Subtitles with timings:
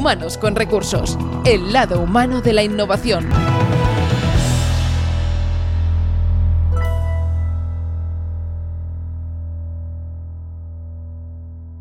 [0.00, 3.28] Humanos con Recursos, el lado humano de la innovación.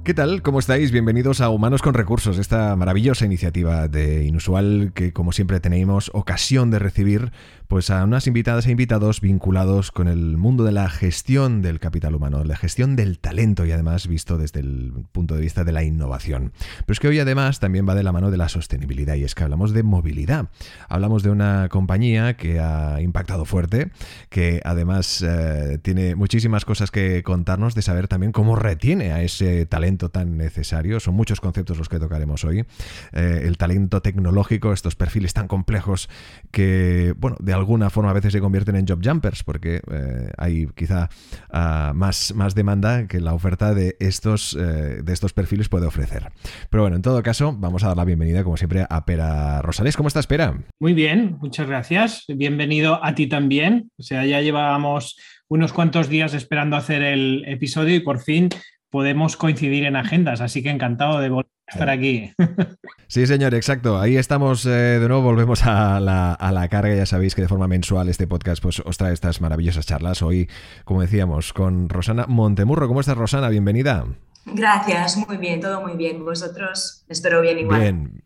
[0.04, 0.42] ¿Qué tal?
[0.42, 0.92] ¿Cómo estáis?
[0.92, 6.72] Bienvenidos a Humanos con Recursos, esta maravillosa iniciativa de Inusual que como siempre tenemos ocasión
[6.72, 7.32] de recibir
[7.70, 12.16] pues a unas invitadas e invitados vinculados con el mundo de la gestión del capital
[12.16, 15.84] humano, la gestión del talento y además visto desde el punto de vista de la
[15.84, 16.52] innovación.
[16.80, 19.36] Pero es que hoy además también va de la mano de la sostenibilidad y es
[19.36, 20.50] que hablamos de movilidad.
[20.88, 23.92] Hablamos de una compañía que ha impactado fuerte,
[24.30, 29.68] que además eh, tiene muchísimas cosas que contarnos de saber también cómo retiene a ese
[29.68, 31.00] talento tan necesario.
[31.00, 32.66] Son muchos conceptos los que tocaremos hoy.
[33.12, 36.10] Eh, el talento tecnológico, estos perfiles tan complejos
[36.50, 40.68] que, bueno, de alguna forma a veces se convierten en job jumpers porque eh, hay
[40.76, 41.10] quizá
[41.54, 46.32] uh, más, más demanda que la oferta de estos, uh, de estos perfiles puede ofrecer.
[46.70, 49.96] Pero bueno, en todo caso, vamos a dar la bienvenida como siempre a Pera Rosales.
[49.96, 50.58] ¿Cómo estás, Pera?
[50.80, 52.26] Muy bien, muchas gracias.
[52.28, 53.92] Bienvenido a ti también.
[53.98, 58.50] O sea, ya llevábamos unos cuantos días esperando hacer el episodio y por fin
[58.90, 62.32] podemos coincidir en agendas, así que encantado de volver estar aquí.
[63.12, 64.00] Sí, señor, exacto.
[64.00, 66.94] Ahí estamos eh, de nuevo, volvemos a la, a la, carga.
[66.94, 70.22] Ya sabéis que de forma mensual este podcast pues, os trae estas maravillosas charlas.
[70.22, 70.48] Hoy,
[70.86, 72.88] como decíamos, con Rosana Montemurro.
[72.88, 73.50] ¿Cómo estás, Rosana?
[73.50, 74.06] Bienvenida.
[74.46, 76.24] Gracias, muy bien, todo muy bien.
[76.24, 77.82] Vosotros, espero bien igual.
[77.82, 78.24] Bien.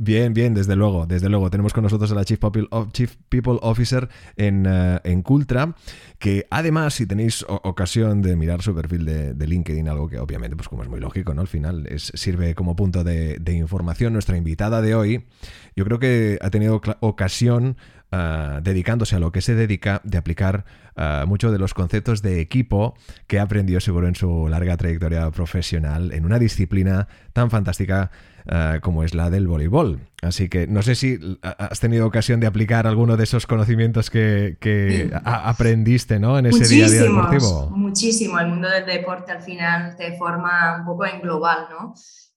[0.00, 1.50] Bien, bien, desde luego, desde luego.
[1.50, 5.74] Tenemos con nosotros a la Chief People, Chief People Officer en, uh, en, Cultra,
[6.20, 10.54] que además, si tenéis ocasión de mirar su perfil de, de, LinkedIn, algo que obviamente,
[10.54, 11.40] pues como es muy lógico, ¿no?
[11.40, 14.12] Al final es, sirve como punto de, de información.
[14.12, 15.26] Nuestra invitada de hoy,
[15.74, 17.76] yo creo que ha tenido ocasión
[18.10, 20.64] Uh, dedicándose a lo que se dedica, de aplicar
[20.96, 22.94] uh, muchos de los conceptos de equipo
[23.26, 28.10] que aprendió seguro en su larga trayectoria profesional en una disciplina tan fantástica
[28.50, 30.00] uh, como es la del voleibol.
[30.22, 34.56] Así que no sé si has tenido ocasión de aplicar alguno de esos conocimientos que,
[34.60, 36.38] que aprendiste ¿no?
[36.38, 37.70] en ese día a día deportivo.
[37.70, 38.38] Muchísimo.
[38.40, 41.94] El mundo del deporte al final te forma un poco en global, ¿no?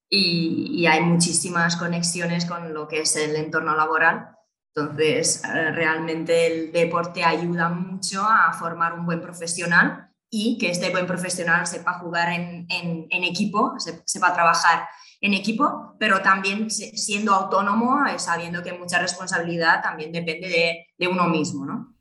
[0.08, 4.36] Y, y hay muchísimas conexiones con lo que es el entorno laboral
[4.74, 10.92] entonces, eh, realmente el deporte ayuda mucho a formar un buen profesional y que este
[10.92, 13.74] buen profesional sepa jugar en, en, en equipo,
[14.06, 14.88] sepa trabajar
[15.22, 21.28] en equipo, pero también siendo autónomo, eh, sabiendo que mucha responsabilidad también depende de, uno
[21.28, 21.94] mismo, ¿no?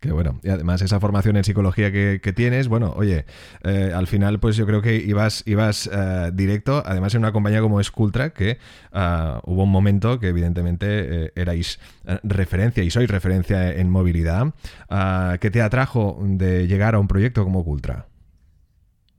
[0.00, 0.38] Qué bueno.
[0.44, 3.26] Y además esa formación en psicología que, que tienes, bueno, oye,
[3.64, 7.60] eh, al final pues yo creo que ibas, ibas uh, directo, además en una compañía
[7.60, 8.58] como Scultra, que
[8.92, 10.86] uh, hubo un momento que evidentemente
[11.24, 11.80] eh, erais
[12.22, 14.54] referencia y sois referencia en movilidad.
[15.40, 18.07] ¿Qué te atrajo de llegar a un proyecto como Cultra?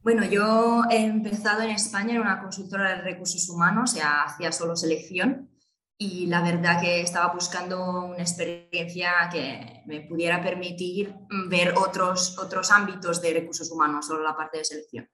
[0.02, 4.78] Bueno, yo he empezado en España en una consultora de recursos humanos, sea, hacía solo
[4.78, 5.50] selección
[5.98, 11.14] y la verdad que estaba buscando una experiencia que me pudiera permitir
[11.50, 15.10] ver otros, otros ámbitos de recursos humanos, solo la parte de selección.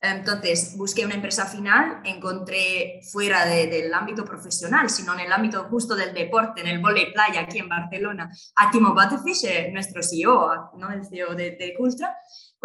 [0.00, 5.64] Entonces, busqué una empresa final, encontré fuera de, del ámbito profesional, sino en el ámbito
[5.70, 10.02] justo del deporte, en el volei playa aquí en Barcelona, a Timo Batefish, eh, nuestro
[10.02, 10.90] CEO, ¿no?
[10.90, 12.14] el CEO de, de Cultra.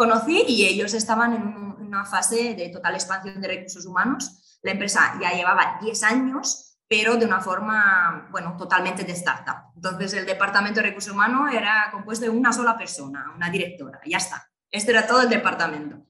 [0.00, 4.58] Conocí y ellos estaban en un, una fase de total expansión de recursos humanos.
[4.62, 9.72] La empresa ya llevaba 10 años pero de una forma, bueno, totalmente de startup.
[9.76, 14.16] Entonces, el departamento de recursos humanos era compuesto de una sola persona, una directora, ya
[14.16, 14.50] está.
[14.72, 16.04] Este era todo el departamento.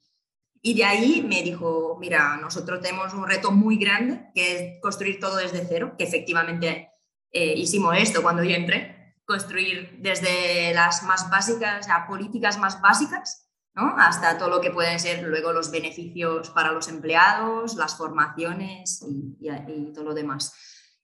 [0.62, 5.18] Y de ahí me dijo, mira, nosotros tenemos un reto muy grande, que es construir
[5.20, 6.92] todo desde cero, que efectivamente
[7.32, 13.49] eh, hicimos esto cuando yo entré, construir desde las más básicas, a políticas más básicas,
[13.74, 13.94] ¿no?
[13.96, 19.36] hasta todo lo que pueden ser luego los beneficios para los empleados, las formaciones y,
[19.40, 20.52] y, y todo lo demás.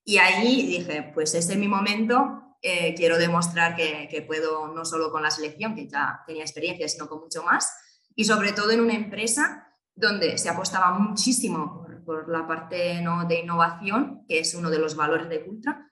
[0.04, 4.84] Y ahí dije, pues este es mi momento, eh, quiero demostrar que, que, puedo no
[4.84, 7.72] solo con la selección, que ya tenía experiencia, sino con mucho más,
[8.14, 13.24] y sobre todo en una empresa donde se apostaba muchísimo por, por la parte ¿no?
[13.24, 15.90] de innovación, que es uno de los valores de Cultra.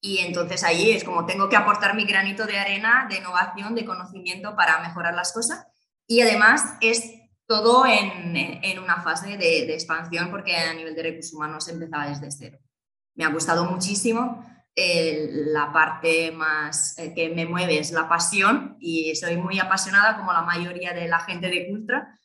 [0.00, 3.84] Y entonces ahí es como tengo que aportar mi granito de arena de innovación, de
[3.84, 5.66] conocimiento para mejorar las cosas.
[6.06, 7.14] Y además es
[7.46, 12.30] todo en, en una fase de, expansión porque a nivel de recursos humanos empezaba desde
[12.30, 12.58] cero
[13.14, 14.44] me ha gustado muchísimo.
[14.76, 20.16] Eh, la parte más eh, que me mueve es la pasión y soy muy apasionada
[20.16, 22.18] como la mayoría de la gente de Cultra.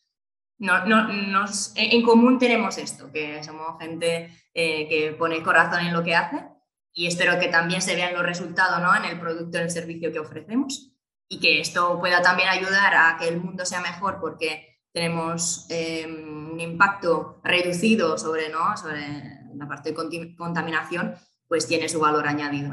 [0.57, 5.93] No, no, nos, en común tenemos esto, que somos gente eh, que pone corazón en
[5.93, 6.43] lo que hace
[6.91, 8.93] y espero que también se vean los resultados ¿no?
[8.93, 10.91] en el producto o el servicio que ofrecemos
[11.29, 16.51] y que esto pueda también ayudar a que el mundo sea mejor porque tenemos em,
[16.53, 18.75] un impacto reducido sobre, ¿no?
[18.75, 21.13] sobre la parte de contaminación,
[21.47, 22.71] pues tiene su valor añadido.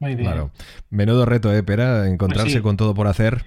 [0.00, 0.26] Muy bien.
[0.26, 0.50] Claro.
[0.90, 2.08] Menudo reto, ¿eh, Pera?
[2.08, 3.44] Encontrarse con todo por hacer.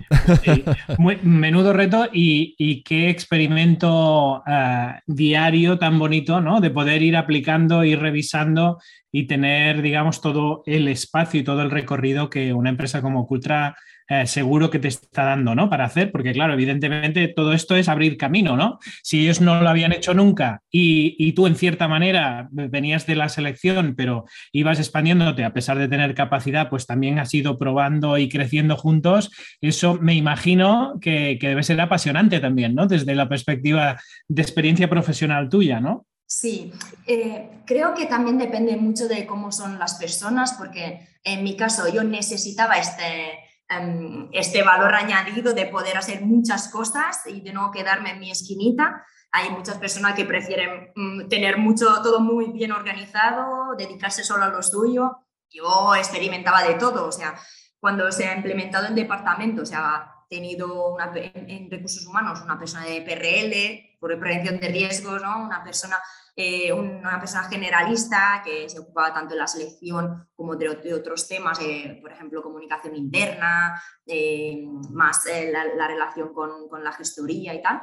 [1.24, 6.62] menudo reto y, qué experimento eh, diario tan bonito, ¿no?
[6.62, 8.80] De poder ir aplicando, ir revisando
[9.12, 13.75] y tener, digamos, todo el espacio y todo el recorrido que una empresa como Cultra
[14.09, 15.69] eh, seguro que te está dando, ¿no?
[15.69, 18.80] Para hacer, porque claro, evidentemente todo esto es abrir camino, ¿no?
[19.04, 23.27] Si ellos no lo habían hecho nunca y, tú en cierta manera venías de la
[23.27, 28.30] selección, pero ibas expandiéndote a pesar de tener capacidad, pues también has ido probando y
[28.30, 32.88] creciendo juntos, eso me imagino que, debe ser apasionante también, ¿no?
[32.88, 36.06] Desde la perspectiva de experiencia profesional tuya, ¿no?
[36.25, 36.71] Sí,
[37.06, 41.92] eh, creo que también depende mucho de cómo son las personas, porque en mi caso
[41.94, 47.69] yo necesitaba este, Em, este valor añadido de poder hacer muchas cosas y de no
[47.71, 49.05] quedarme en mi esquinita.
[49.31, 54.49] Hay muchas personas que prefieren mm, tener mucho, todo muy bien organizado, dedicarse solo a
[54.49, 55.17] lo suyo.
[55.49, 57.35] Yo experimentaba de todo, o sea,
[57.79, 62.85] cuando se ha implementado en departamento, se ha tenido una, en, recursos humanos una persona
[62.85, 65.44] de PRL, por prevención de riesgos, ¿no?
[65.44, 65.97] una persona
[66.39, 71.59] eh, una persona generalista que se ocupaba tanto de la selección como de, otros temas,
[71.59, 77.81] eh, por ejemplo, comunicación interna, eh, más la, relación con, la gestoría y tal,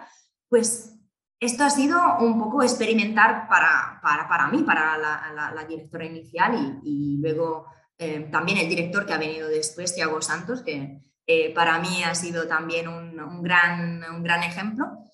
[0.49, 0.97] pues
[1.41, 7.67] esto ha sido un poco experimentar para, para, mí, para la, directora inicial y, luego
[8.31, 11.03] también el director que ha venido después, Tiago Santos, que
[11.57, 15.05] para mí ha sido también un, gran, un gran ejemplo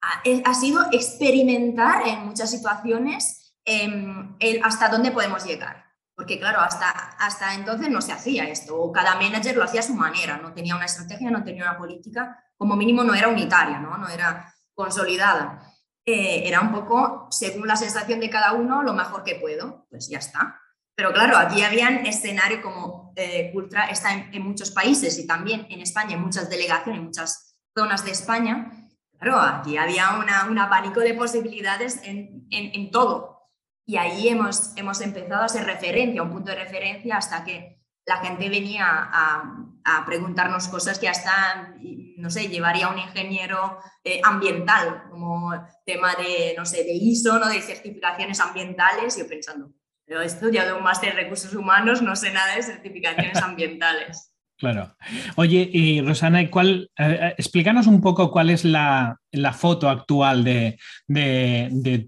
[0.00, 5.88] ha, sido experimentar en muchas situaciones em, hasta dónde podemos llegar.
[6.14, 9.84] Porque claro, hasta, hasta entonces no se hacía esto, o cada manager lo hacía a
[9.84, 13.78] su manera, no tenía una estrategia, no tenía una política, como mínimo no era unitaria,
[13.78, 15.62] no, no era consolidada.
[16.04, 20.08] Eh, era un poco, según la sensación de cada uno, lo mejor que puedo, pues
[20.08, 20.60] ya está.
[20.96, 25.66] Pero claro, aquí habían escenario como eh, Ultra está en, en, muchos países y también
[25.70, 28.87] en España, en muchas delegaciones, en muchas zonas de España,
[29.18, 30.10] Claro, aquí había
[30.48, 33.50] un abanico de posibilidades en, todo.
[33.84, 38.18] Y ahí hemos, hemos empezado a ser referencia, un punto de referencia, hasta que la
[38.18, 39.64] gente venía a,
[40.04, 41.74] preguntarnos cosas que hasta,
[42.18, 45.50] no sé, llevaría un ingeniero eh, ambiental, como
[45.86, 47.48] tema de, no sé, de ISO, ¿no?
[47.48, 49.72] de certificaciones ambientales, yo pensando,
[50.04, 54.34] pero he estudiado un máster de recursos humanos, no sé nada de certificaciones ambientales.
[54.58, 54.96] Claro.
[55.36, 59.20] Oye, y Rosana, ¿cuál, eh, eh, explícanos un poco cuál es la,
[59.56, 60.78] foto actual de,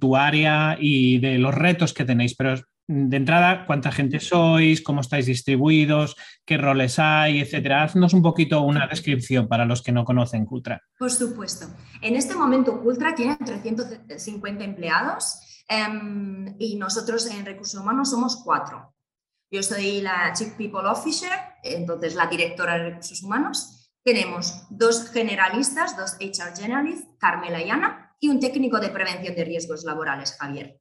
[0.00, 2.56] tu área y de los retos que tenéis, pero
[2.88, 4.82] de entrada, ¿cuánta gente sois?
[4.82, 6.16] ¿Cómo estáis distribuidos?
[6.44, 7.38] ¿Qué roles hay?
[7.38, 7.84] Etcétera.
[7.84, 10.82] Haznos un poquito una descripción para los que no conocen Cultra.
[10.98, 11.66] Por supuesto.
[12.02, 18.92] En este momento, Cultra tiene 350 empleados em, y nosotros en recursos humanos somos cuatro.
[19.52, 21.32] Yo soy la Chief People Officer,
[21.64, 23.90] entonces la directora de recursos humanos.
[24.04, 29.44] Tenemos dos generalistas, dos HR generalists, Carmela y Ana, y un técnico de prevención de
[29.44, 30.80] riesgos laborales, Javier.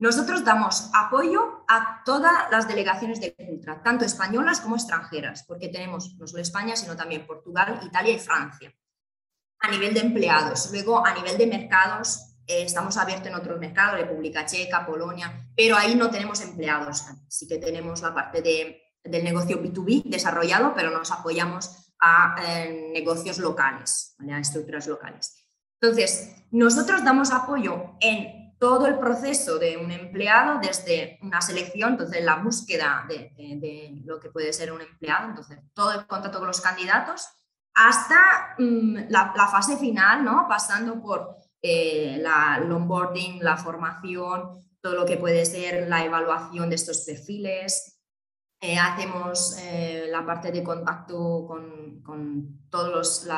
[0.00, 6.16] Nosotros damos apoyo a todas las delegaciones de Cultra, tanto españolas como extranjeras, porque tenemos
[6.18, 8.72] no solo España, sino también Portugal, Italia y Francia.
[9.60, 14.00] A nivel de empleados, luego a nivel de mercados, eh, estamos abiertos en otros mercados,
[14.00, 17.04] República Checa, Polonia, pero ahí no tenemos empleados.
[17.28, 22.90] Sí que tenemos la parte de, del negocio B2B desarrollado, pero nos apoyamos a eh,
[22.94, 25.44] negocios locales, a estructuras locales.
[25.80, 32.24] Entonces, nosotros damos apoyo en todo el proceso de un empleado, desde una selección, entonces
[32.24, 36.60] la búsqueda de, lo que puede ser un empleado, entonces todo el contacto con los
[36.60, 37.28] candidatos,
[37.74, 40.46] hasta mm, la, la, fase final, ¿no?
[40.48, 46.68] pasando por eh, la, el onboarding, la formación, todo lo que puede ser la evaluación
[46.68, 48.00] de estos perfiles.
[48.60, 53.28] Eh, hacemos eh, la parte de contacto con, con todos los,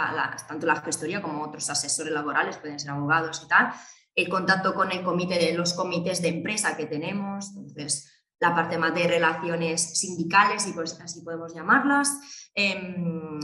[0.48, 3.72] tanto la gestoría como otros asesores laborales, pueden ser abogados y tal.
[4.14, 8.10] El contacto con el comité de los comités de empresa que tenemos, entonces
[8.40, 12.50] la parte más de relaciones sindicales, y pues así podemos llamarlas.
[12.54, 13.38] Em,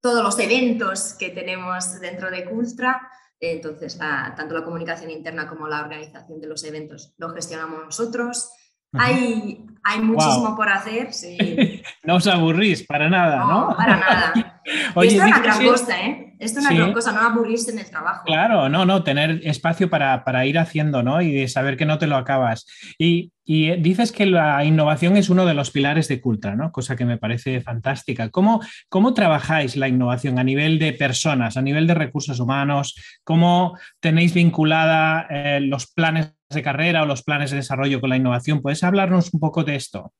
[0.00, 3.08] todos los eventos que tenemos dentro de Cultra,
[3.40, 8.50] entonces, tanto la comunicación interna como la organización de los eventos lo gestionamos nosotros.
[8.92, 11.10] Hay, hay muchísimo por hacer.
[12.04, 13.70] no os aburrís para nada, ¿no?
[13.70, 14.62] No, para nada.
[14.94, 16.25] Oye, es una gran costa, ¿eh?
[16.38, 18.24] Esto es una cosa, no aburrirse en el trabajo.
[18.26, 21.22] Claro, no, no, tener espacio para, ir haciendo, ¿no?
[21.22, 22.66] Y de saber que no te lo acabas.
[22.98, 26.72] Y, dices que la innovación es uno de los pilares de Cultra, ¿no?
[26.72, 28.28] Cosa que me parece fantástica.
[28.30, 32.96] ¿Cómo, cómo trabajáis la innovación a nivel de personas, a nivel de recursos humanos?
[33.22, 38.16] ¿Cómo tenéis vinculada eh, los planes de carrera o los planes de desarrollo con la
[38.16, 38.60] innovación?
[38.60, 40.12] ¿Puedes hablarnos un poco de esto?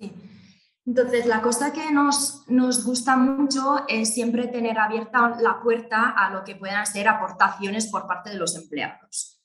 [0.00, 0.10] Sí.
[0.86, 6.30] Entonces, la cosa que nos, nos, gusta mucho es siempre tener abierta la puerta a
[6.30, 9.40] lo que puedan ser aportaciones por parte de los empleados.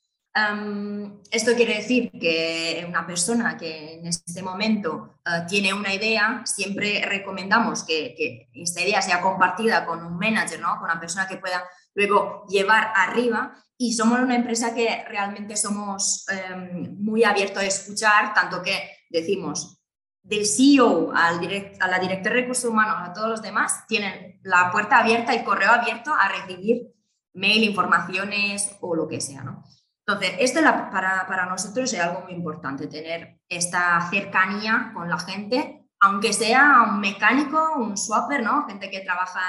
[1.31, 7.03] esto quiere decir que una persona que en este momento eh, tiene una idea, siempre
[7.05, 10.75] recomendamos que, que, esta idea sea compartida con un manager, ¿no?
[10.75, 13.55] con una persona que pueda luego llevar arriba.
[13.77, 18.75] Y somos una empresa que realmente somos em, muy abiertos a escuchar, tanto que
[19.09, 19.78] decimos,
[20.23, 24.39] del CEO al direct, a la directora de recursos humanos, a todos los demás, tienen
[24.43, 26.93] la puerta abierta, el correo abierto a recibir
[27.33, 29.43] mail, informaciones o lo que sea.
[29.43, 29.63] ¿no?
[30.05, 35.87] Entonces, esto para, para, nosotros es algo muy importante, tener esta cercanía con la gente,
[36.01, 38.65] aunque sea un mecánico, un swapper, ¿no?
[38.67, 39.41] gente que trabaja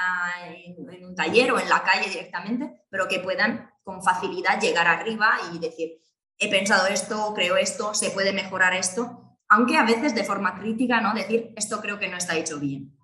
[0.45, 4.87] en, en un taller o en la calle directamente, pero que puedan con facilidad llegar
[4.87, 6.01] arriba y decir,
[6.37, 11.01] he pensado esto, creo esto, se puede mejorar esto aunque a veces de forma crítica,
[11.01, 11.13] ¿no?
[11.13, 12.97] Decir, esto creo que no está hecho bien.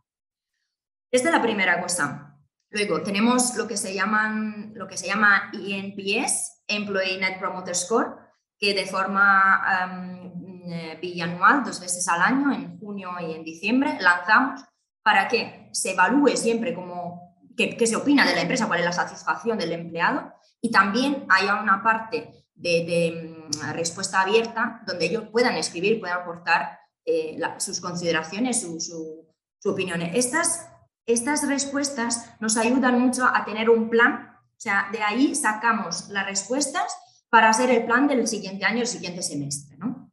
[1.11, 2.39] Esta es la primera cosa.
[2.69, 8.15] Luego tenemos lo que se, llaman, lo que se llama ENPS, Employee Net Promoter Score,
[8.57, 9.61] que de forma
[9.91, 14.61] um, bianual, dos veces al año, en junio y en diciembre, lanzamos
[15.03, 18.93] para que se evalúe siempre como qué se opina de la empresa, cuál es la
[18.93, 25.55] satisfacción del empleado y también haya una parte de, mm, respuesta abierta donde ellos puedan
[25.55, 30.01] escribir, puedan aportar eh, sus consideraciones, su, su, opinión.
[30.01, 30.67] Estas,
[31.05, 36.25] estas respuestas nos ayudan mucho a tener un plan, o sea, de ahí sacamos las
[36.25, 36.95] respuestas
[37.29, 39.77] para hacer el plan del siguiente año, el siguiente semestre.
[39.77, 40.11] ¿no?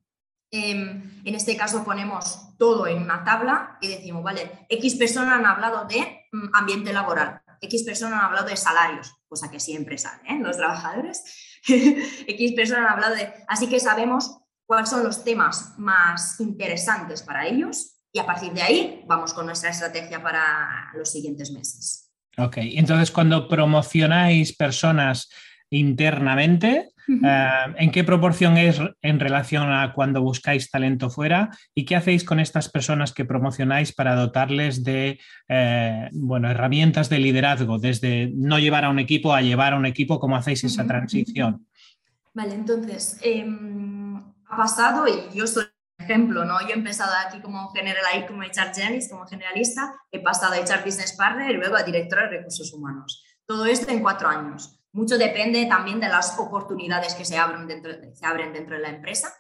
[0.51, 5.47] Em, en este caso ponemos todo en una tabla y decimos, vale, X personas han
[5.47, 10.23] hablado de mm, ambiente laboral, X personas han hablado de salarios, cosa que siempre sale,
[10.29, 10.39] ¿eh?
[10.41, 11.54] los trabajadores.
[12.27, 13.33] X personas han hablado de...
[13.49, 18.63] Así que sabemos cuáles son los temas más interesantes para ellos y a partir de
[18.63, 22.13] ahí vamos con nuestra estrategia para los siguientes meses.
[22.37, 25.29] Ok, entonces cuando promocionáis personas
[25.79, 31.51] internamente, eh, ¿en qué proporción es en relación a cuando buscáis talento fuera?
[31.75, 37.19] ¿Y qué hacéis con estas personas que promocionáis para dotarles de eh, bueno, herramientas de
[37.19, 40.19] liderazgo, desde no llevar a un equipo a llevar a un equipo?
[40.19, 41.67] ¿Cómo hacéis esa transición?
[42.33, 45.65] Vale, entonces, em, ha pasado, y yo soy
[45.99, 46.61] ejemplo, ¿no?
[46.63, 50.85] Yo he empezado aquí como general, como HR generalist, como generalista, he pasado a HR
[50.85, 53.25] business partner y luego a directora de recursos humanos.
[53.47, 54.81] Todo esto en cuatro años.
[54.95, 58.91] Mucho depende también de las oportunidades que se abren dentro, se abren dentro de la
[58.91, 59.35] empresa,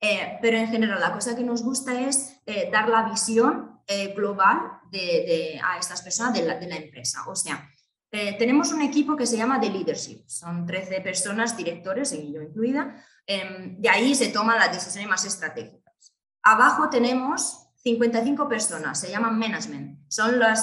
[0.00, 4.12] eh, pero en general la cosa que nos gusta es eh, dar la visión eh,
[4.14, 4.58] global
[4.90, 7.22] de, a estas personas de la, de la, empresa.
[7.28, 7.70] O sea,
[8.10, 13.00] tenemos un equipo que se llama The Leadership, son 13 personas, directores, y yo incluida,
[13.26, 16.16] em, de ahí se toman las decisiones más estratégicas.
[16.42, 20.58] Abajo tenemos 55 personas, se llaman management, son los,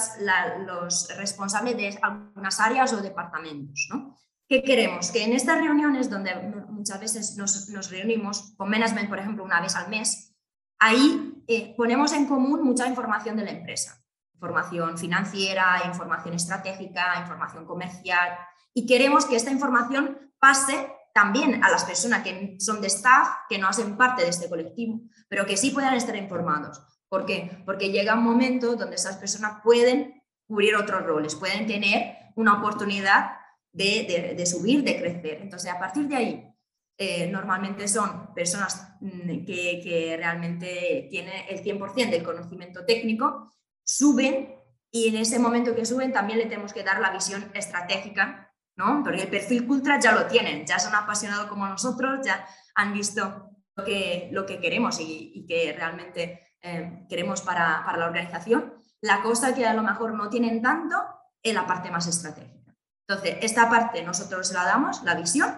[0.66, 3.88] los responsables de algunas áreas o departamentos.
[3.90, 4.14] ¿no?
[4.54, 5.10] ¿Qué queremos?
[5.10, 6.32] Que en estas reuniones donde
[6.68, 10.32] muchas veces nos, reunimos con management, por ejemplo, una vez al mes,
[10.78, 14.00] ahí eh, ponemos en común mucha información de la empresa.
[14.32, 18.38] Información financiera, información estratégica, información comercial.
[18.72, 23.58] Y queremos que esta información pase también a las personas que son de staff, que
[23.58, 26.80] no hacen parte de este colectivo, pero que sí puedan estar informados.
[27.08, 27.60] ¿Por qué?
[27.66, 33.32] Porque llega un momento donde esas personas pueden cubrir otros roles, pueden tener una oportunidad
[33.74, 35.38] de, subir, de crecer.
[35.42, 36.54] Entonces, a partir de ahí,
[36.96, 43.52] eh, normalmente son personas mm, que, realmente tienen el 100% del conocimiento técnico,
[43.84, 44.54] suben
[44.90, 49.02] y en ese momento que suben también le tenemos que dar la visión estratégica, ¿no?
[49.02, 53.50] Porque el perfil cultra ya lo tienen, ya son apasionados como nosotros, ya han visto
[53.74, 58.72] lo que, lo que queremos y, que realmente eh, queremos para, para la organización.
[59.00, 60.96] La cosa que a lo mejor no tienen tanto
[61.42, 62.63] es la parte más estratégica.
[63.06, 65.54] Entonces, esta parte nosotros la damos, la visión,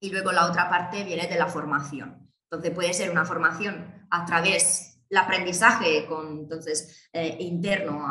[0.00, 2.30] y luego la otra parte viene de la formación.
[2.50, 8.06] Entonces, puede ser una formación a través del aprendizaje con, entonces, eh, interno,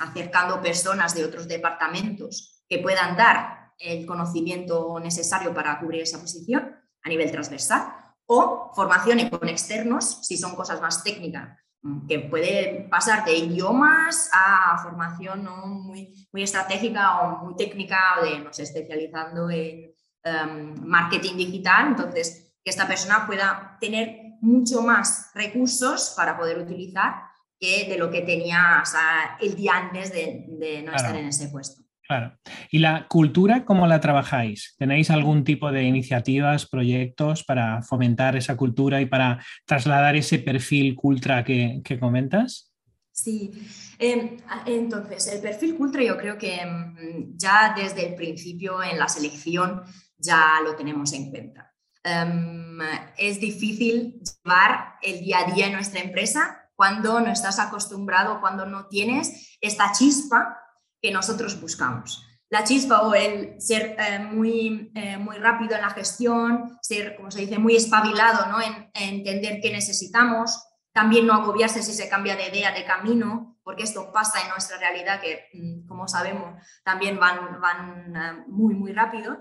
[0.00, 6.74] acercando personas de otros departamentos que puedan dar el conocimiento necesario para cubrir esa posición
[7.02, 7.94] a nivel transversal,
[8.26, 11.58] o formación con externos, si son cosas más técnicas,
[12.08, 15.66] que puede pasar de idiomas a formación ¿no?
[15.66, 21.88] muy, muy estratégica o muy técnica, o de, no sé, especializando en em, marketing digital.
[21.88, 27.14] Entonces, que esta persona pueda tener mucho más recursos para poder utilizar
[27.58, 28.82] que de lo que tenía
[29.40, 31.81] el día antes de, no estar en ese puesto.
[32.12, 32.36] Claro.
[32.70, 34.74] ¿Y la cultura cómo la trabajáis?
[34.78, 40.94] ¿Tenéis algún tipo de iniciativas, proyectos para fomentar esa cultura y para trasladar ese perfil
[40.94, 42.70] cultura que, comentas?
[43.10, 43.50] Sí,
[43.98, 49.08] em, entonces el perfil cultura yo creo que mm, ya desde el principio en la
[49.08, 49.80] selección
[50.18, 51.72] ya lo tenemos en cuenta.
[52.04, 52.78] Em,
[53.16, 58.66] es difícil llevar el día a día en nuestra empresa cuando no estás acostumbrado, cuando
[58.66, 60.58] no tienes esta chispa
[61.02, 62.26] que nosotros buscamos.
[62.48, 67.30] La chispa o el ser eh, muy, eh, muy rápido en la gestión, ser, como
[67.30, 68.60] se dice, muy espabilado ¿no?
[68.60, 73.84] en, entender qué necesitamos, también no agobiarse si se cambia de idea, de camino, porque
[73.84, 78.92] esto pasa en nuestra realidad que, mm, como sabemos, también van, van eh, muy, muy
[78.92, 79.38] rápido.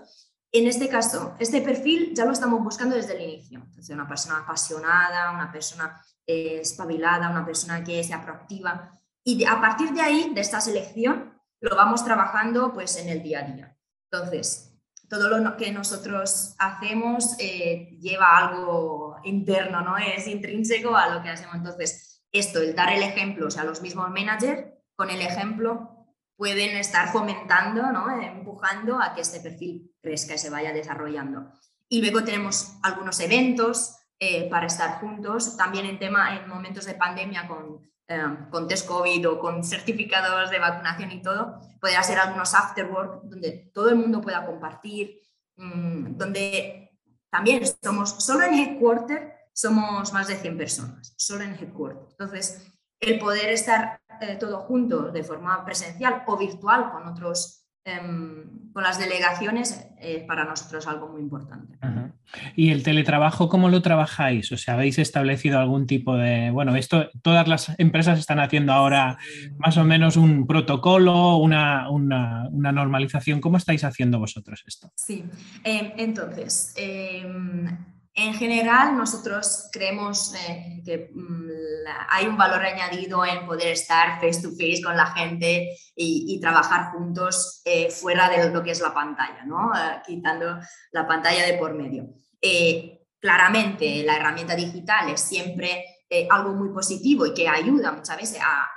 [0.54, 3.60] En este caso, este perfil ya lo estamos buscando desde el inicio.
[3.60, 9.00] Entonces, una persona apasionada, una persona eh, espabilada, una persona que sea proactiva.
[9.24, 13.40] Y a partir de ahí, de esta selección, lo vamos trabajando pues en el día
[13.40, 13.78] a día.
[14.12, 14.74] Entonces,
[15.08, 19.98] todo lo que nosotros hacemos eh, lleva algo interno, ¿no?
[19.98, 21.56] Es intrínseco a lo que hacemos.
[21.56, 24.66] Entonces, esto, el dar el ejemplo, o sea, los mismos managers,
[24.96, 26.02] con el ejemplo
[26.36, 28.10] pueden estar fomentando, ¿no?
[28.20, 31.52] empujando a que este perfil crezca y se vaya desarrollando.
[31.88, 36.96] Y luego tenemos algunos eventos eh, para estar juntos, también en, tema, en momentos de
[36.96, 37.91] pandemia con, eh,
[38.50, 43.72] con test COVID o con certificados de vacunación y todo, poder hacer algunos afterwork donde
[43.74, 45.22] todo el mundo pueda compartir,
[45.58, 46.98] mm, donde
[47.30, 52.04] también somos, solo en headquarter somos más de 100 personas, solo en headquarter.
[52.12, 52.68] Entonces,
[53.00, 58.84] el poder estar eh, todo junto de forma presencial o virtual con otros, em, con
[58.84, 61.78] las delegaciones, eh, para nosotros es algo muy importante.
[62.56, 64.52] ¿Y el teletrabajo cómo lo trabajáis?
[64.52, 69.18] O sea, ¿habéis establecido algún tipo de, bueno, esto todas las empresas están haciendo ahora
[69.58, 73.42] más o menos un protocolo, una, una, una normalización.
[73.42, 74.92] ¿Cómo estáis haciendo vosotros esto?
[74.96, 75.26] Sí,
[75.64, 77.68] em, entonces, em,
[78.26, 81.50] en general, nosotros creemos eh, que mm,
[82.10, 86.92] hay un valor añadido en poder estar face to face con la gente y, trabajar
[86.92, 89.44] juntos eh, fuera de lo que es la pantalla.
[89.44, 90.60] Eh, quitando
[90.92, 92.10] la pantalla de por medio.
[93.20, 95.86] claramente, la herramienta digital es siempre
[96.30, 98.68] algo muy positivo y que ayuda muchas veces a,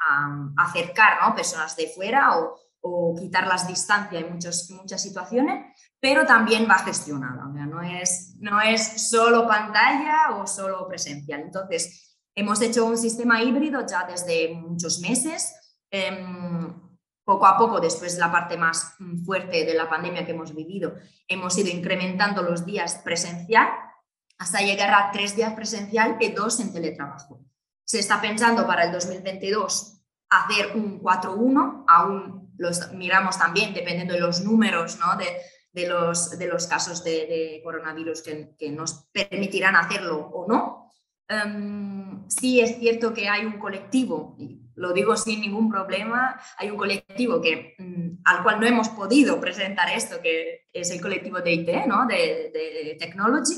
[0.57, 4.33] acercar personas de fuera o, o quitar las distancias en
[4.77, 11.41] muchas situaciones, pero también va gestionada, no, es, no es solo pantalla o solo presencial.
[11.41, 15.55] Entonces, hemos hecho un sistema híbrido ya desde muchos meses.
[15.91, 16.79] Em,
[17.25, 20.95] poco a poco, después de la parte más fuerte de la pandemia que hemos vivido,
[21.27, 23.69] hemos ido incrementando los días presencial
[24.37, 27.41] hasta llegar a tres días presencial y dos en teletrabajo.
[27.83, 34.21] Se está pensando para el 2022 hacer un 4-1, aún los miramos también dependiendo de
[34.21, 35.17] los números ¿no?
[35.75, 40.91] De los, de los casos de, coronavirus que, nos permitirán hacerlo o no.
[41.29, 46.71] Um, sí es cierto que hay un colectivo, y lo digo sin ningún problema, hay
[46.71, 51.41] un colectivo que, mm, al cual no hemos podido presentar esto, que es el colectivo
[51.41, 52.07] de IT, ¿no?
[52.07, 53.55] de, de Technology,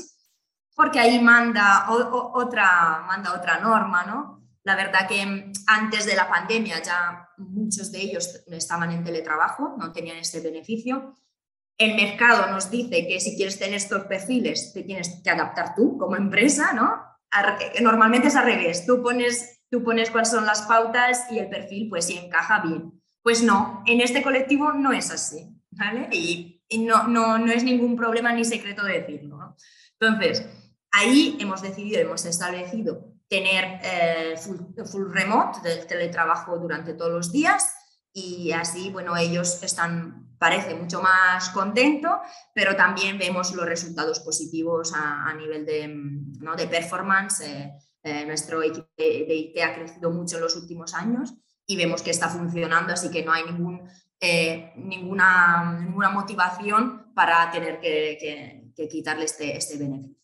[0.75, 4.05] porque ahí manda, otra, manda otra norma.
[4.05, 4.43] ¿no?
[4.63, 9.91] La verdad que antes de la pandemia ya muchos de ellos estaban en teletrabajo, no
[9.91, 11.15] tenían este beneficio
[11.77, 15.97] el mercado nos dice que si quieres tener estos perfiles, te tienes que adaptar tú
[15.97, 17.03] como empresa, ¿no?
[17.81, 21.89] Normalmente es al revés, tú pones, tú pones cuáles son las pautas y el perfil,
[21.89, 22.93] pues si encaja bien.
[23.21, 26.07] Pues no, en este colectivo no es así, ¿vale?
[26.11, 29.55] Y, no, no, no, es ningún problema ni secreto de decirlo.
[29.99, 30.45] Entonces,
[30.91, 37.31] ahí hemos decidido, hemos establecido tener eh, full, full remote del teletrabajo durante todos los
[37.31, 37.73] días
[38.13, 42.17] y así, bueno, ellos están, parece, mucho más contentos,
[42.53, 46.55] pero también vemos los resultados positivos a, nivel de, ¿no?
[46.55, 47.41] de performance.
[47.41, 47.73] Eh,
[48.03, 51.33] eh, nuestro equipo de, IT ha crecido mucho en los últimos años
[51.65, 53.81] y vemos que está funcionando, así que no hay ningún,
[54.21, 60.15] eh, ninguna, ninguna motivación para tener que, que, quitarle este, este beneficio.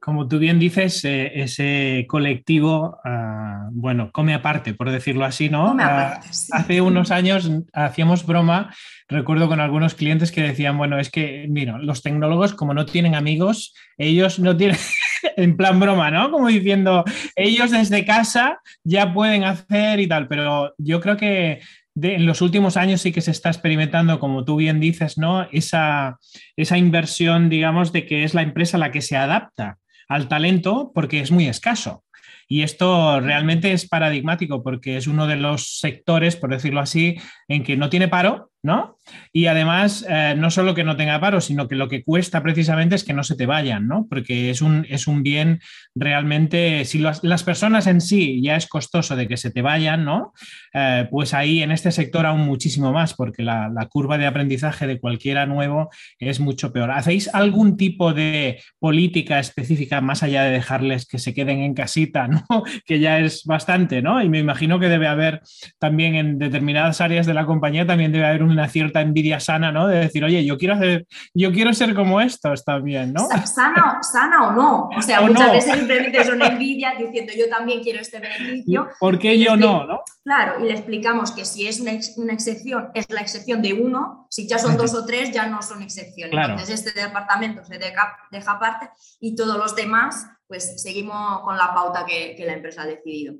[0.00, 5.76] Como tú bien dices, eh, ese colectivo, ah, bueno, come aparte, por decirlo así, ¿no?
[5.78, 6.20] Ah,
[6.52, 8.74] hace unos años hacíamos broma,
[9.08, 13.14] recuerdo con algunos clientes que decían, bueno, es que, mira, los tecnólogos como no tienen
[13.14, 14.78] amigos, ellos no tienen,
[15.36, 16.30] en plan broma, ¿no?
[16.30, 21.60] Como diciendo, ellos desde casa ya pueden hacer y tal, pero yo creo que
[22.00, 25.48] en los últimos años sí que se está experimentando, como tú bien dices, ¿no?
[25.50, 26.18] Esa,
[26.56, 29.78] esa inversión, digamos, de que es la empresa la que se adapta
[30.08, 32.04] al talento porque es muy escaso.
[32.50, 37.16] Y esto realmente es paradigmático porque es uno de los sectores, por decirlo así,
[37.46, 38.98] en que no tiene paro, ¿no?
[39.32, 42.96] Y además, eh, no solo que no tenga paro, sino que lo que cuesta precisamente
[42.96, 44.06] es que no se te vayan, ¿no?
[44.08, 45.60] Porque es un, es un bien
[45.94, 50.32] realmente, si las, personas en sí ya es costoso de que se te vayan, ¿no?
[50.74, 55.00] Eh, pues ahí en este sector aún muchísimo más, porque la, curva de aprendizaje de
[55.00, 56.90] cualquiera nuevo es mucho peor.
[56.90, 62.28] ¿Hacéis algún tipo de política específica más allá de dejarles que se queden en casita,
[62.28, 62.64] ¿no?
[62.84, 64.22] Que ya es bastante, ¿no?
[64.22, 65.42] Y me imagino que debe haber
[65.78, 69.86] también en determinadas áreas de la compañía, también debe haber una cierta envidia sana, ¿no?
[69.86, 73.28] De decir, oye, yo quiero hacer, yo quiero ser como estos también, ¿no?
[73.46, 74.88] Sana, sana o no.
[74.96, 78.88] O sea, muchas veces simplemente son envidia diciendo yo también quiero este beneficio.
[79.00, 80.00] ¿Por qué yo no, no?
[80.24, 84.26] Claro, y le explicamos que si es una, una, excepción, es la excepción de uno,
[84.30, 86.38] si ya son dos o tres, ya no son excepciones.
[86.38, 91.72] Entonces, este departamento se deja, deja aparte y todos los demás, pues seguimos con la
[91.74, 93.34] pauta que, la empresa ha decidido.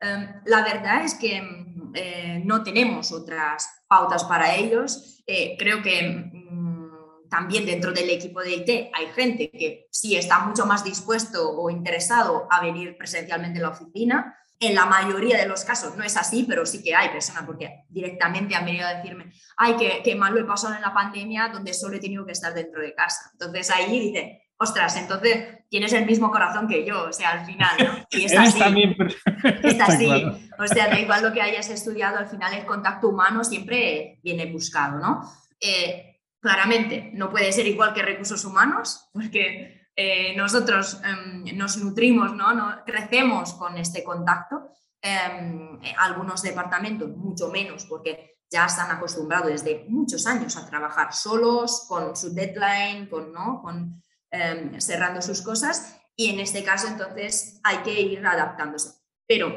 [0.00, 5.22] Em, la verdad es que mm, eh, no tenemos otras pautas para ellos.
[5.26, 10.40] Eh, creo que mm, también dentro del equipo de IT hay gente que sí está
[10.40, 14.36] mucho más dispuesto o interesado a venir presencialmente a la oficina.
[14.60, 17.84] En la mayoría de los casos no es así, pero sí que hay personas porque
[17.88, 21.74] directamente han venido a decirme, ay, que, que mal lo he en la pandemia donde
[21.74, 23.30] solo he tenido que estar dentro de casa.
[23.32, 27.76] Entonces ahí dice, ostras, entonces tienes el mismo corazón que yo, o sea, al final,
[27.78, 28.06] ¿no?
[28.10, 28.60] Y es así.
[29.62, 30.24] es así.
[30.58, 34.46] O sea, da igual lo que hayas estudiado, al final el contacto humano siempre viene
[34.46, 35.28] buscado, ¿no?
[35.60, 42.34] Eh, claramente, no puede ser igual que recursos humanos, porque eh, nosotros em, nos nutrimos,
[42.34, 42.54] ¿no?
[42.54, 42.84] ¿no?
[42.84, 44.68] Crecemos con este contacto.
[45.00, 51.86] Em, algunos departamentos, mucho menos, porque ya están acostumbrados desde muchos años a trabajar solos,
[51.88, 53.60] con su deadline, con, ¿no?
[53.62, 54.02] con
[54.34, 58.94] Em, cerrando sus cosas y en este caso entonces hay que ir adaptándose.
[59.28, 59.48] Pero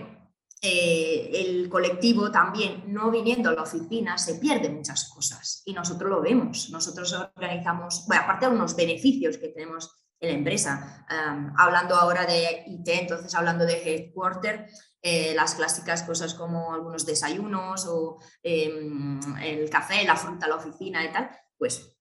[0.61, 6.09] eh, el colectivo también, no viniendo a la oficina, se pierde muchas cosas y nosotros
[6.09, 6.69] lo vemos.
[6.71, 12.25] Nosotros organizamos, bueno, aparte de unos beneficios que tenemos en la empresa, em, hablando ahora
[12.25, 14.67] de IT, entonces hablando de headquarter,
[15.01, 21.01] eh, las clásicas cosas como algunos desayunos o em, el café, la fruta, la oficina
[21.05, 21.94] y tal, pues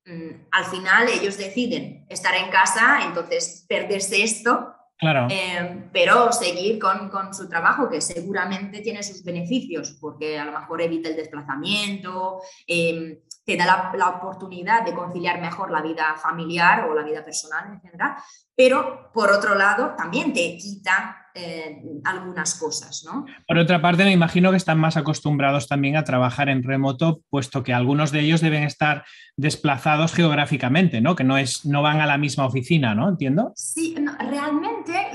[0.50, 5.26] al final ellos deciden estar en casa, entonces perderse esto, claro.
[5.30, 10.82] Eh, pero seguir con, su trabajo, que seguramente tiene sus beneficios, porque a lo mejor
[10.82, 16.94] evita el desplazamiento, em, te da la, oportunidad de conciliar mejor la vida familiar o
[16.94, 18.14] la vida personal en general,
[18.56, 23.26] pero por otro lado también te quita eh, algunas cosas, ¿no?
[23.48, 27.64] Por otra parte, me imagino que están más acostumbrados también a trabajar en remoto, puesto
[27.64, 29.04] que algunos de ellos deben estar
[29.36, 31.16] desplazados geográficamente, ¿no?
[31.16, 33.08] Que no, es, no van a la misma oficina, ¿no?
[33.08, 33.52] ¿Entiendo?
[33.56, 33.96] Sí,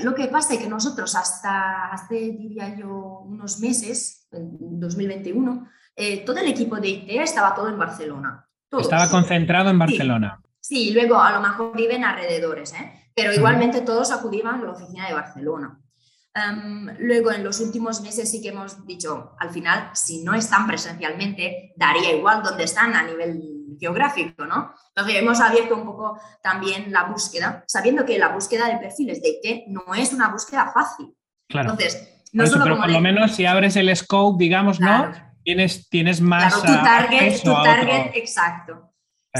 [0.02, 6.24] lo que pasa es que nosotros hasta hace, diría yo, unos meses, en 2021, eh,
[6.24, 8.46] todo el equipo de IT estaba todo en Barcelona.
[8.78, 10.40] Estaba concentrado en Barcelona.
[10.60, 10.92] Sí.
[10.92, 12.92] luego a lo mejor viven alrededores, ¿eh?
[13.14, 15.80] pero igualmente todos acudían a la oficina de Barcelona.
[16.32, 20.66] Em, luego, en los últimos meses sí que hemos dicho, al final, si no están
[20.66, 24.74] presencialmente, daría igual donde están a nivel geográfico, ¿no?
[24.88, 29.40] Entonces, hemos abierto un poco también la búsqueda, sabiendo que la búsqueda de perfiles de
[29.42, 31.14] IT no es una búsqueda fácil.
[31.48, 31.70] Claro.
[31.70, 35.10] Entonces, no solo pero por lo menos si abres el scope, digamos, ¿no?
[35.42, 36.54] Tienes, tienes más.
[36.54, 38.92] Claro, tu target, tu target exacto.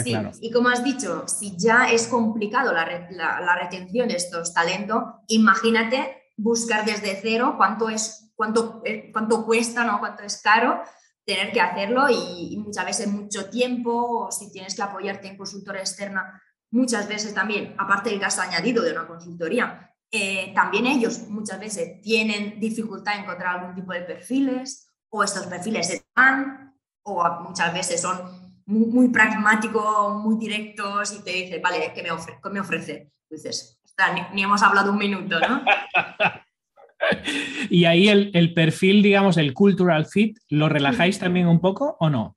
[0.02, 0.16] sí.
[0.40, 6.20] Y como has dicho, si ya es complicado la, la retención de estos talentos, imagínate
[6.40, 9.98] buscar desde cero cuánto, es, cuánto, eh, cuánto cuesta, ¿no?
[10.00, 10.82] cuánto es caro
[11.30, 15.78] tener que hacerlo y, muchas veces mucho tiempo o si tienes que apoyarte en consultora
[15.78, 21.60] externa, muchas veces también, aparte del gasto añadido de una consultoría, eh, también ellos muchas
[21.60, 27.24] veces tienen dificultad en encontrar algún tipo de perfiles o estos perfiles se dan o
[27.48, 32.50] muchas veces son muy, pragmáticos, muy directos y te dicen, vale, ¿qué me, ofre qué
[32.50, 33.12] me ofrece?
[33.28, 33.80] dices,
[34.32, 35.64] ni, hemos hablado un minuto, ¿no?
[37.70, 42.36] y ahí el, perfil, digamos, el cultural fit, ¿lo relajáis también un poco o no?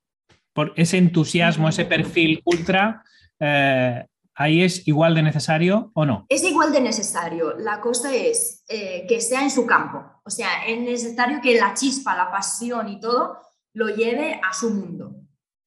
[0.52, 3.02] Por ese entusiasmo, ese perfil ultra,
[3.40, 4.04] eh,
[4.36, 6.26] ¿Ahí es igual de necesario o no?
[6.28, 7.54] Es igual de necesario.
[7.56, 10.04] La cosa es eh, que sea en su campo.
[10.24, 13.38] O sea, es necesario que la chispa, la pasión y todo
[13.74, 15.14] lo lleve a su mundo.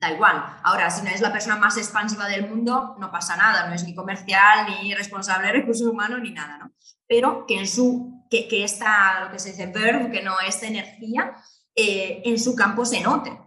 [0.01, 0.43] Da igual.
[0.63, 3.69] Ahora, si no es la persona más expansiva del mundo, no pasa nada.
[3.69, 6.71] No es ni comercial, ni responsable de recursos humanos, ni nada, ¿no?
[7.07, 10.67] Pero que en su, que, que esta, lo que se dice verb, que no esta
[10.67, 11.35] energía,
[11.75, 13.37] eh, en su campo se note.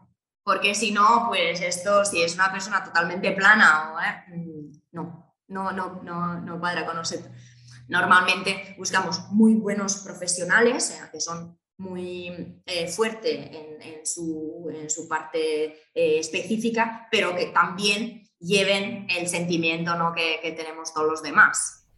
[0.43, 5.73] Porque si no, pues esto, si es una persona totalmente plana, eh, mm, no, no,
[5.73, 7.31] no, no, no cuadra con nosotros.
[7.90, 15.09] Normalmente buscamos muy buenos profesionales, eh, que son muy eh, fuerte en, su, en, su,
[15.09, 15.64] parte
[15.95, 20.12] eh, específica, pero que también lleven el sentimiento ¿no?
[20.14, 21.88] que, que tenemos todos los demás.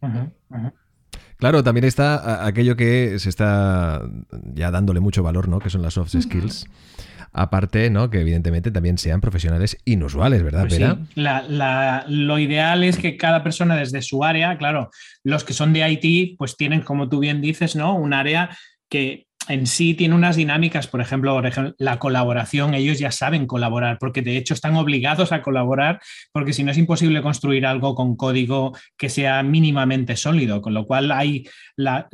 [1.37, 4.01] Claro, también está aquello que se está
[4.53, 5.59] ya dándole mucho valor, ¿no?
[5.59, 6.67] Que son las soft skills.
[7.35, 8.11] Aparte, ¿no?
[8.11, 10.79] Que evidentemente también sean profesionales inusuales, ¿verdad, pues
[12.07, 14.91] lo ideal es que cada persona desde su área, claro,
[15.23, 17.95] los que son de IT, pues tienen, como tú bien dices, ¿no?
[17.95, 18.55] Un área
[18.87, 21.41] que en sí tiene unas dinámicas, por ejemplo,
[21.77, 25.99] la colaboración, ellos ya saben colaborar, porque de hecho están obligados a colaborar,
[26.31, 30.85] porque si no es imposible construir algo con código que sea mínimamente sólido, con lo
[30.85, 31.47] cual hay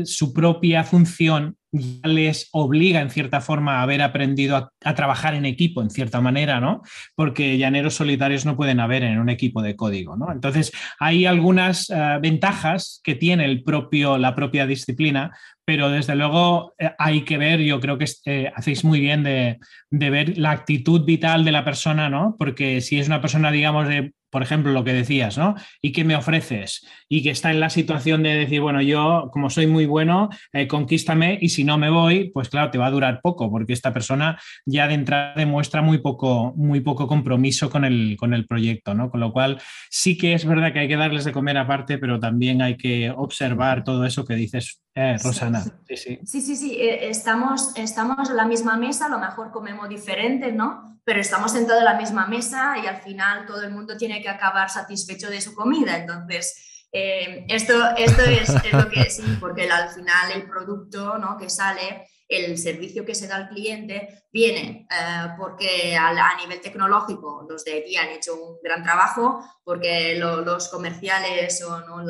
[0.03, 5.45] su propia función ya les obliga en cierta forma a haber aprendido a, trabajar en
[5.45, 6.81] equipo, en cierta manera, ¿no?
[7.15, 10.31] Porque llaneros solitarios no pueden haber en un equipo de código, ¿no?
[10.31, 15.31] Entonces, hay algunas eh, ventajas que tiene el propio, la propia disciplina,
[15.65, 19.59] pero desde luego eh, hay que ver, yo creo que eh, hacéis muy bien de,
[19.91, 22.35] de, ver la actitud vital de la persona, ¿no?
[22.37, 25.55] Porque si es una persona, digamos, de por ejemplo, lo que decías, ¿no?
[25.81, 26.85] ¿Y qué me ofreces?
[27.07, 30.67] Y que está en la situación de decir, bueno, yo como soy muy bueno, eh,
[30.67, 33.93] conquístame y si no me voy, pues claro, te va a durar poco, porque esta
[33.93, 38.93] persona ya de entrada demuestra muy poco, muy poco compromiso con el, con el proyecto,
[38.93, 39.09] ¿no?
[39.09, 42.19] Con lo cual sí que es verdad que hay que darles de comer aparte, pero
[42.19, 45.63] también hay que observar todo eso que dices, eh, Rosana.
[45.87, 46.75] Sí, sí, sí, sí, sí.
[46.79, 50.89] Eh, estamos, estamos en la misma mesa, a lo mejor comemos diferente, ¿no?
[51.09, 54.29] pero estamos sentados en la misma mesa y al final todo el mundo tiene que
[54.29, 55.97] acabar satisfecho de su comida.
[55.97, 61.35] Entonces, eh, esto, esto es, lo que sí, porque al final el producto ¿no?
[61.35, 67.45] que sale, el servicio que se da al cliente, viene eh, porque a, nivel tecnológico
[67.49, 72.03] los de aquí han hecho un gran trabajo, porque los comerciales o ¿no?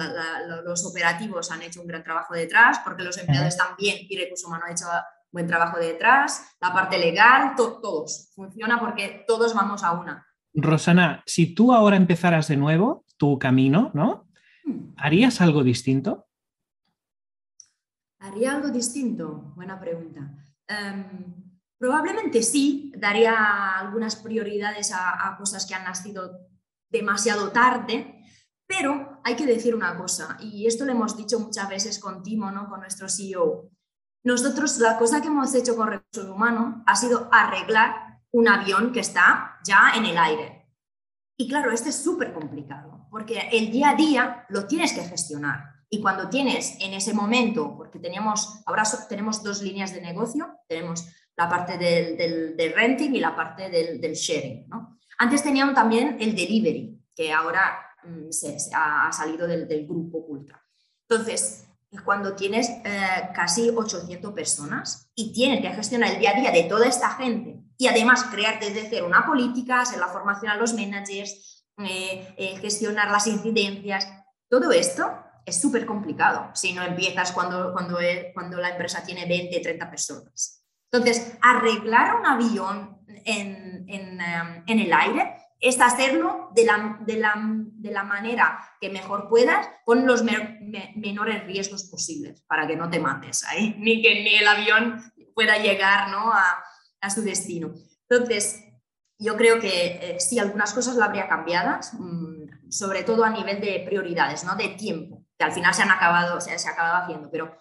[0.63, 4.65] los operativos han hecho un gran trabajo detrás, porque los empleados también y recursos humanos
[4.67, 4.85] han hecho
[5.31, 8.31] buen trabajo detrás, la parte legal, todos.
[8.35, 10.25] Funciona porque todos vamos a una.
[10.53, 14.27] Rosana, si tú ahora empezaras de nuevo tu camino, ¿no?
[14.65, 14.93] Hmm.
[14.97, 16.28] ¿Harías algo distinto?
[18.19, 19.53] ¿Haría algo distinto?
[19.55, 20.31] Buena pregunta.
[20.67, 26.49] Em, probablemente sí, daría algunas prioridades a, a cosas que han nacido
[26.89, 28.19] demasiado tarde,
[28.67, 32.51] pero hay que decir una cosa, y esto lo hemos dicho muchas veces con Timo,
[32.51, 32.69] ¿no?
[32.69, 33.71] con nuestro CEO.
[34.23, 38.99] Nosotros la cosa que hemos hecho con recursos humanos ha sido arreglar un avión que
[38.99, 40.67] está ya en el aire.
[41.35, 45.78] Y claro, este es súper complicado, porque el día a día lo tienes que gestionar.
[45.89, 51.07] Y cuando tienes en ese momento, porque teníamos, ahora tenemos dos líneas de negocio, tenemos
[51.35, 54.67] la parte del, del, renting y la parte del, del sharing.
[54.67, 54.99] ¿no?
[55.17, 60.61] Antes teníamos también el delivery, que ahora mm, se, ha, salido del, del grupo Ultra.
[61.07, 61.65] Entonces,
[62.05, 66.63] cuando tienes eh, casi 800 personas y tienes que gestionar el día a día de
[66.63, 70.73] toda esta gente y además crear desde cero una política, hacer la formación a los
[70.73, 74.07] managers, eh, eh, gestionar las incidencias,
[74.49, 75.09] todo esto
[75.45, 77.97] es súper complicado si no empiezas cuando, cuando,
[78.33, 80.63] cuando la empresa tiene 20, 30 personas.
[80.91, 84.19] Entonces, arreglar un avión en, en,
[84.65, 89.67] en el aire es hacerlo de la, de la, de la manera que mejor puedas
[89.83, 94.47] con los menores riesgos posibles para que no te mates ahí, ni que ni el
[94.47, 95.01] avión
[95.35, 96.31] pueda llegar ¿no?
[96.31, 96.63] a,
[97.01, 97.73] a, su destino.
[98.09, 98.63] Entonces,
[99.17, 103.59] yo creo que eh, sí, algunas cosas lo habría cambiadas, mm, sobre todo a nivel
[103.59, 104.55] de prioridades, ¿no?
[104.55, 107.55] de tiempo, al final se han acabado, se, ha acabado haciendo, pero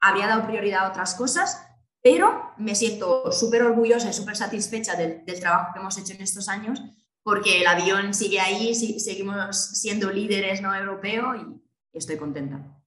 [0.00, 1.66] habría dado prioridad a otras cosas,
[2.02, 6.48] pero me siento súper orgullosa y súper satisfecha del, trabajo que hemos hecho en estos
[6.48, 6.80] años
[7.22, 11.60] porque el avión sigue ahí, seguimos siendo líderes no europeo y
[11.92, 12.78] estoy contenta.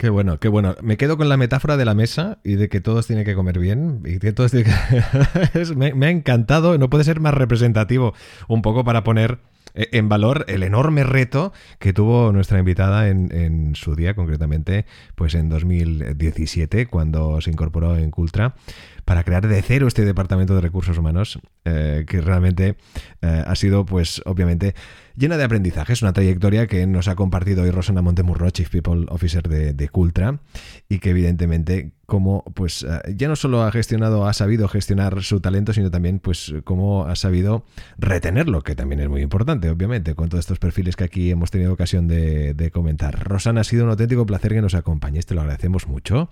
[0.00, 0.76] Qué bueno, qué bueno.
[0.80, 3.58] Me quedo con la metáfora de la mesa y de que todos tienen que comer
[3.58, 4.02] bien.
[4.06, 4.52] Y que todos
[5.76, 8.14] me, ha encantado, no puede ser más representativo
[8.48, 9.40] un poco para poner
[9.74, 15.34] en valor el enorme reto que tuvo nuestra invitada en, en, su día, concretamente, pues
[15.34, 18.54] en 2017, cuando se incorporó en Cultra
[19.04, 22.76] para crear de cero este departamento de recursos humanos, eh, que realmente
[23.20, 24.74] eh, ha sido, pues, obviamente,
[25.14, 29.46] llena de aprendizajes, una trayectoria que nos ha compartido hoy Rosana Montemurro, Chief People Officer
[29.46, 30.40] de, de Cultra,
[30.88, 35.40] y que evidentemente como pues eh, ya no solo ha gestionado, ha sabido gestionar su
[35.40, 37.64] talento, sino también pues cómo ha sabido
[37.98, 41.72] retenerlo, que también es muy importante, obviamente, con todos estos perfiles que aquí hemos tenido
[41.72, 43.28] ocasión de, comentar.
[43.28, 46.30] Rosana, ha sido un auténtico placer que nos acompañes, te lo agradecemos mucho.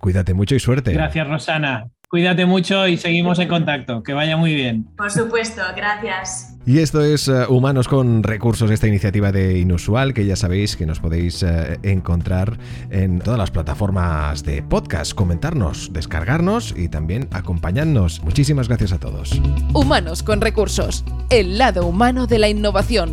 [0.00, 0.92] Cuídate mucho y suerte.
[0.92, 1.88] Gracias, Rosana.
[2.14, 4.04] Cuídate mucho y seguimos en contacto.
[4.04, 4.86] Que vaya muy bien.
[4.96, 6.56] Por supuesto, gracias.
[6.64, 10.86] Y esto es uh, Humanos con Recursos, esta iniciativa de Inusual, que ya sabéis que
[10.86, 11.48] nos podéis uh,
[11.82, 12.56] encontrar
[12.90, 18.22] en todas las plataformas de podcast, comentarnos, descargarnos y también acompañarnos.
[18.22, 19.32] Muchísimas gracias a todos.
[19.72, 23.12] Humanos con Recursos, el lado humano de la innovación.